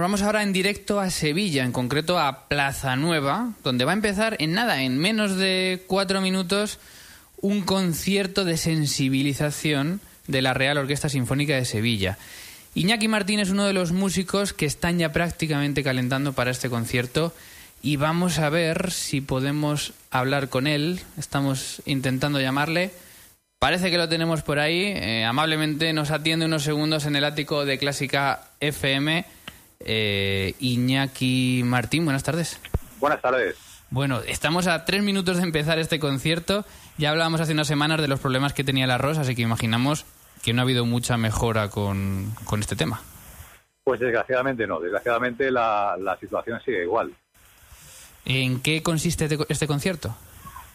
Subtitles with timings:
[0.00, 3.94] nos vamos ahora en directo a Sevilla, en concreto a Plaza Nueva, donde va a
[3.94, 6.78] empezar en nada, en menos de cuatro minutos,
[7.42, 12.16] un concierto de sensibilización de la Real Orquesta Sinfónica de Sevilla.
[12.74, 17.34] Iñaki Martín es uno de los músicos que están ya prácticamente calentando para este concierto
[17.82, 21.00] y vamos a ver si podemos hablar con él.
[21.18, 22.90] Estamos intentando llamarle.
[23.58, 24.94] Parece que lo tenemos por ahí.
[24.96, 29.26] Eh, amablemente nos atiende unos segundos en el ático de Clásica FM.
[29.80, 32.60] Eh, Iñaki Martín, buenas tardes.
[32.98, 33.56] Buenas tardes.
[33.90, 36.64] Bueno, estamos a tres minutos de empezar este concierto.
[36.98, 40.06] Ya hablábamos hace unas semanas de los problemas que tenía el arroz, así que imaginamos
[40.42, 43.00] que no ha habido mucha mejora con, con este tema.
[43.82, 47.12] Pues desgraciadamente no, desgraciadamente la, la situación sigue igual.
[48.26, 50.14] ¿En qué consiste este, este concierto?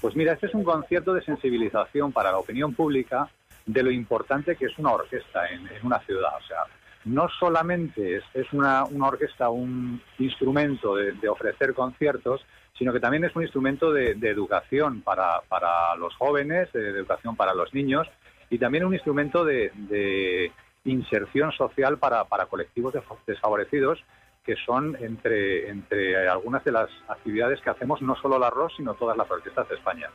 [0.00, 3.28] Pues mira, este es un concierto de sensibilización para la opinión pública
[3.66, 6.30] de lo importante que es una orquesta en, en una ciudad.
[6.42, 6.58] O sea,
[7.04, 12.44] no solamente es, es una, una, orquesta un instrumento de, de, ofrecer conciertos,
[12.78, 17.36] sino que también es un instrumento de, de educación para, para, los jóvenes, de educación
[17.36, 18.08] para los niños
[18.50, 20.52] y también un instrumento de,
[20.84, 22.92] inserción social para, para colectivos
[23.26, 24.02] desfavorecidos
[24.44, 28.94] que son entre, entre algunas de las actividades que hacemos no solo la ROS, sino
[28.94, 30.10] todas las orquestas de España.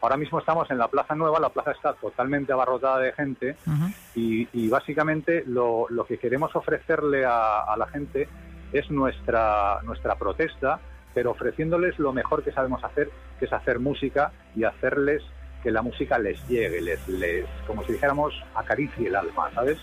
[0.00, 3.70] Ahora mismo estamos en la Plaza Nueva, la plaza está totalmente abarrotada de gente uh
[3.70, 3.94] -huh.
[4.14, 8.28] y, y, básicamente lo, lo, que queremos ofrecerle a, a, la gente
[8.72, 10.78] es nuestra, nuestra protesta,
[11.14, 15.22] pero ofreciéndoles lo mejor que sabemos hacer, que es hacer música y hacerles
[15.62, 19.78] que la música les llegue, les, les como si dijéramos, acaricie el alma, ¿sabes?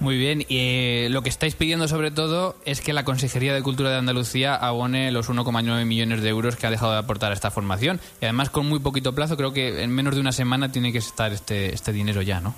[0.00, 3.62] Muy bien, y eh, lo que estáis pidiendo sobre todo es que la Consejería de
[3.62, 7.34] Cultura de Andalucía abone los 1,9 millones de euros que ha dejado de aportar a
[7.34, 7.98] esta formación.
[8.20, 10.98] Y además con muy poquito plazo, creo que en menos de una semana tiene que
[10.98, 12.54] estar este, este dinero ya, ¿no?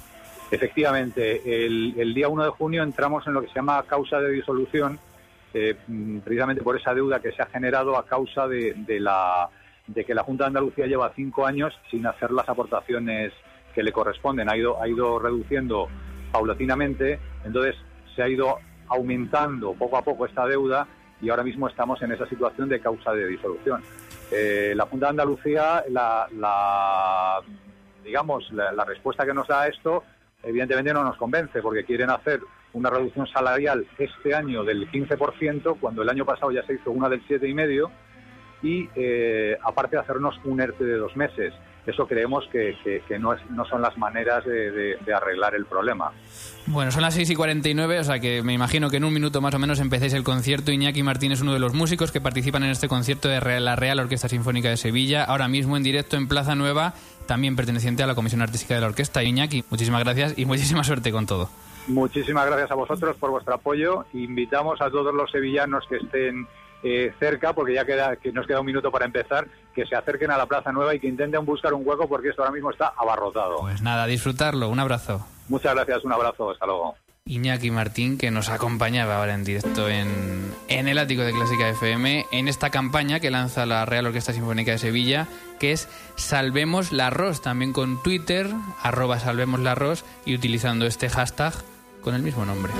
[0.51, 4.33] Efectivamente, el, el, día 1 de junio entramos en lo que se llama causa de
[4.33, 4.99] disolución,
[5.55, 5.77] eh,
[6.23, 9.49] precisamente por esa deuda que se ha generado a causa de, de, la,
[9.95, 13.33] de que la Junta de Andalucía lleva cinco años sin hacer las aportaciones
[13.75, 14.49] que le corresponden.
[14.49, 15.89] Ha ido, ha ido reduciendo
[16.33, 17.75] paulatinamente, entonces
[18.15, 18.59] se ha ido
[18.89, 20.87] aumentando poco a poco esta deuda
[21.21, 23.83] y ahora mismo estamos en esa situación de causa de disolución.
[24.31, 27.41] Eh, la Junta de Andalucía, la, la
[28.05, 30.05] digamos, la, la, respuesta que nos da a esto,
[30.43, 32.41] evidentemente no nos convence, porque quieren hacer
[32.73, 37.09] una reducción salarial este año del 15%, cuando el año pasado ya se hizo una
[37.09, 37.91] del 7,5%,
[38.63, 41.55] y eh, aparte de hacernos un ERTE de dos meses.
[41.87, 45.55] Eso creemos que, que, que no, es, no, son las maneras de, de, de, arreglar
[45.55, 46.13] el problema.
[46.67, 49.41] Bueno, son las 6 y 49, o sea que me imagino que en un minuto
[49.41, 50.73] más o menos empecéis el concierto.
[50.73, 53.99] Iñaki Martín es uno de los músicos que participan en este concierto de la Real
[53.99, 56.93] Orquesta Sinfónica de Sevilla, ahora mismo en directo en Plaza Nueva,
[57.27, 59.23] también perteneciente a la Comisión Artística de la Orquesta.
[59.23, 61.49] Iñaki, muchísimas gracias y muchísima suerte con todo.
[61.89, 64.05] Muchísimas gracias a vosotros por vuestro apoyo.
[64.13, 66.47] Invitamos a todos los sevillanos que estén
[66.83, 70.31] eh, cerca, porque ya queda, que nos queda un minuto para empezar, que se acerquen
[70.31, 72.93] a la Plaza Nueva y que intenten buscar un hueco porque esto ahora mismo está
[72.97, 73.59] abarrotado.
[73.61, 74.69] Pues nada, disfrutarlo.
[74.69, 75.27] Un abrazo.
[75.49, 76.51] Muchas gracias, un abrazo.
[76.51, 76.95] Hasta luego.
[77.27, 82.27] Iñaki Martín, que nos acompañaba ahora en directo en, en el ático de Clásica FM,
[82.33, 85.29] en esta campaña que lanza la Real Orquesta Sinfónica de Sevilla,
[85.61, 88.49] que es Salvemos la Ros, también con Twitter,
[88.83, 91.53] arroba Salvemos la Ros, y utilizando este hashtag
[92.03, 92.73] con el mismo nombre.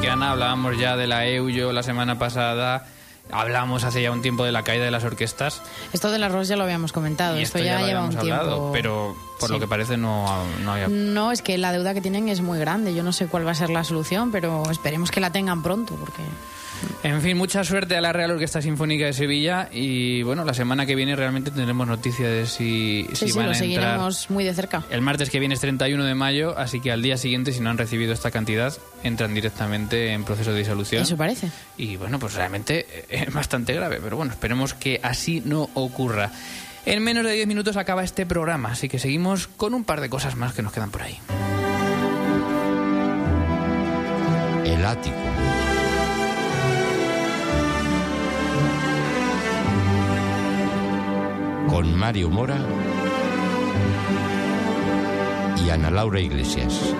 [0.00, 2.86] Que Ana, hablábamos ya de la EUYO la semana pasada.
[3.32, 5.62] Hablamos hace ya un tiempo de la caída de las orquestas.
[5.92, 8.70] Esto del arroz ya lo habíamos comentado, esto, esto ya, ya lleva un hablado, tiempo.
[8.72, 9.54] Pero por sí.
[9.54, 10.26] lo que parece no,
[10.64, 10.88] no había.
[10.88, 12.94] No, es que la deuda que tienen es muy grande.
[12.94, 15.94] Yo no sé cuál va a ser la solución, pero esperemos que la tengan pronto,
[15.94, 16.22] porque.
[17.02, 20.84] En fin, mucha suerte a la Real Orquesta Sinfónica de Sevilla y bueno, la semana
[20.84, 24.34] que viene realmente tendremos noticias de si, sí, si sí, van lo a seguiremos entrar.
[24.34, 24.84] muy de cerca.
[24.90, 27.70] El martes que viene es 31 de mayo, así que al día siguiente, si no
[27.70, 31.02] han recibido esta cantidad, entran directamente en proceso de disolución.
[31.02, 31.48] Eso parece.
[31.78, 36.30] Y bueno, pues realmente es bastante grave, pero bueno, esperemos que así no ocurra.
[36.84, 40.10] En menos de 10 minutos acaba este programa, así que seguimos con un par de
[40.10, 41.18] cosas más que nos quedan por ahí.
[44.66, 45.16] El ático.
[51.80, 52.58] Con Mario Mora
[55.64, 56.94] y Ana Laura Iglesias.